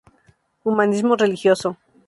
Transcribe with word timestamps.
Humanismo 0.65 1.15
religioso 1.15 1.77